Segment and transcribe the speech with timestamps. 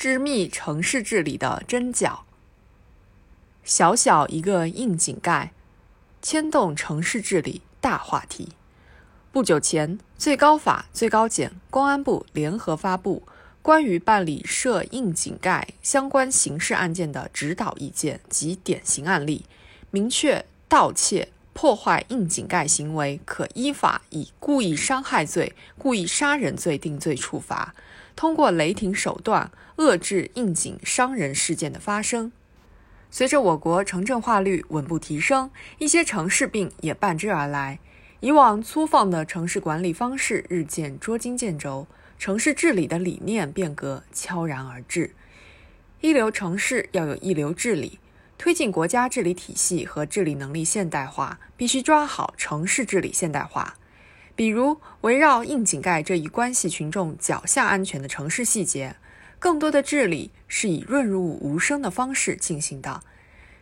[0.00, 2.24] 织密城市治理的针脚。
[3.64, 5.52] 小小一个窨井盖，
[6.22, 8.48] 牵动城市治理大话题。
[9.30, 13.24] 不久前，最高法、最高检、公安部联合发布
[13.60, 19.44] 关于办理涉窨井盖相关刑事案件的指导意见及典型案例，
[19.90, 21.28] 明确盗窃、
[21.60, 27.74] 破坏窨井盖行为可依法以故意伤害罪、故意杀人罪定罪处罚。
[28.16, 32.32] 通过雷霆手段遏制窨井伤人事件的发生。
[33.10, 37.78] 随着我国城镇化率稳步提升，一些城市病也伴之而来。
[38.20, 41.86] 以往粗放的城市管理方式日渐捉襟见肘，
[42.18, 45.14] 城市治理的理念变革悄然而至。
[46.00, 47.99] 一流城市要有一流治理，
[48.40, 53.74] 推进国家治理体系和治理能力现代化，必须抓好城市治理现代化。
[54.34, 58.96] 比如，围绕窨井盖这一关系群众脚下安全的城市细节，
[59.38, 63.02] 更多的治理是以润物无声的方式进行的。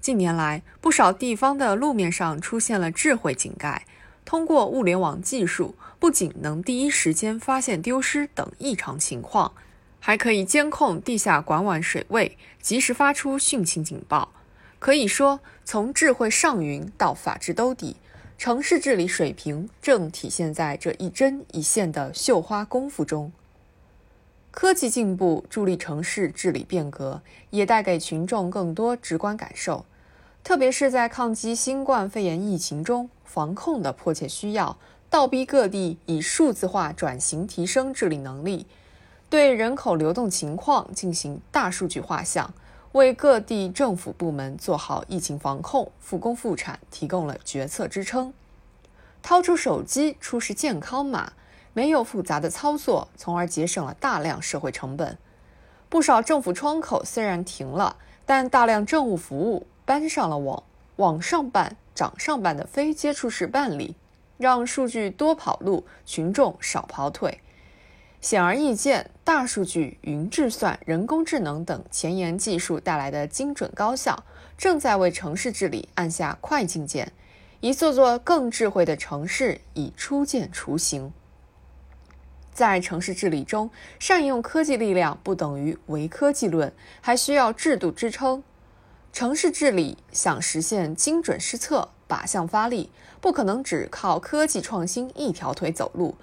[0.00, 3.84] 近年来，不少地方的路面上出现了智慧井盖，
[4.24, 9.52] 通过物联网技术，不仅能第一时间发现丢失等异常情况，
[10.00, 14.32] 还可以监控地下管网水位，及时发出汛情警报。
[14.82, 17.94] 可以说，从智慧上云到法治兜底。
[18.36, 23.30] 城市治理水平正体现在这一针一线的绣花功夫中。
[24.50, 29.86] 科技进步助力城市治理变革，也带给群众更多直观感受。
[30.42, 34.76] 特别是在抗击新冠肺炎疫情中，防控的迫切需要，
[35.08, 38.66] 倒逼各地以数字化转型提升治理能力，
[39.30, 42.52] 对人口流动情况进行大数据画像。
[42.92, 48.34] 为各地政府部门做好疫情防控、复工复产提供了决策支撑。
[49.22, 51.32] 掏出手机出示健康码，
[51.72, 55.16] 没有复杂的操作，从而节省了大量社会成本。
[55.88, 60.62] 不少政府窗口虽然停了，但大量政务服务搬上了网，
[60.96, 63.96] 网上办、掌上办的非接触式办理，
[64.36, 67.40] 让数据多跑路，群众少跑腿。
[68.22, 74.24] 显而易见，大数据、云计算、人工智能等前沿技术带来的精准高效，
[74.56, 77.12] 正在为城市治理按下快进键，
[77.58, 81.12] 一座座更智慧的城市已初见雏形。
[82.52, 83.68] 在城市治理中，
[83.98, 88.44] 善用科技力量不等于唯科技论，还需要制度支撑。
[89.12, 96.14] 城市治理想实现精准施策、靶向发力，不可能只靠科技创新一条腿走路。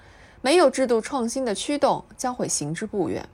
[0.41, 3.27] 没有制度创新的驱动，将会行之不远。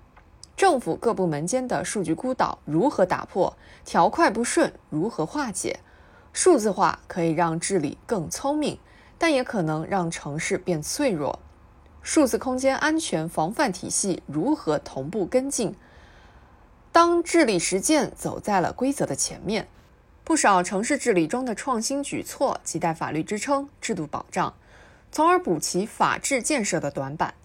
[0.57, 3.55] 政府各部门间的数据孤岛如何打破？
[3.83, 5.79] 条块不顺如何化解？
[6.33, 8.79] 数字化可以让治理更聪明，
[9.17, 11.39] 但也可能让城市变脆弱。
[12.01, 15.75] 数字空间安全防范体系如何同步跟进？
[16.91, 19.67] 当治理实践走在了规则的前面，
[20.23, 24.53] 不少城市治理中的创新举措亟待法律支撑、制度保障。
[25.15, 27.35] 从而补齐法治建设的短板，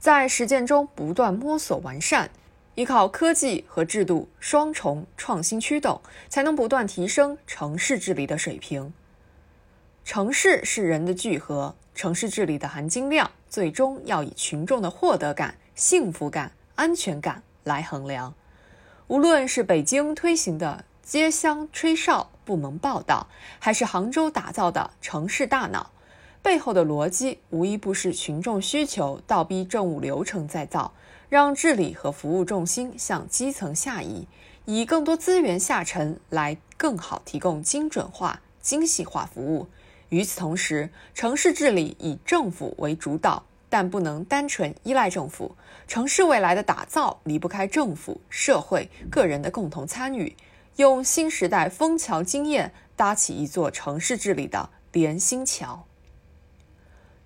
[0.00, 2.28] 在实践中不断摸索完善，
[2.74, 8.92] 依靠科技和制度双重创新驱动，才能不断提升城市治理的水平。
[10.04, 18.34] 城市是人的聚合，城市治理的含金量最终要以群众的获得感、幸福感、安全感来衡量。
[19.06, 23.28] 无论是北京推行的街乡吹哨部门报道，
[23.60, 25.92] 还是杭州打造的城市大脑。
[26.42, 30.92] 背后的逻辑无一不是群众需求倒逼政务流程再造，
[31.28, 34.26] 让治理和服务重心向基层下移，
[34.64, 39.68] 以更多资源下沉来更好提供精准化、精细化服务。
[40.08, 45.54] 与此同时，城市治理以政府为主导，但不能单纯依赖政府。
[45.86, 50.34] 城市未来的打造离不开政府、社会、个人的共同参与，
[50.76, 55.84] 用新时代枫桥经验搭起一座城市治理的连心桥。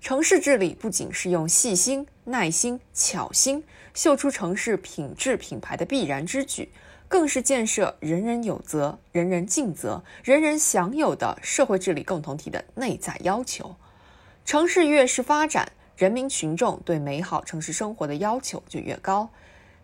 [0.04, 6.70] 城市治理不仅是用细心、耐心、巧心秀出城市品质品牌的必然之举，
[7.08, 13.76] 更是建设人人有责、人人尽责、人人享有的社会治理共同体的内在要求。
[14.44, 19.30] 城市越是发展，人民群众对美好城市生活的要求就越高。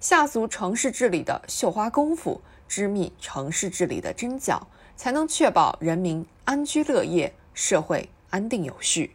[0.01, 4.69] 下足城市治理的绣花功夫，织密城市治理的针脚，
[4.99, 9.13] 才能确保人民安居乐业，社会安定有序。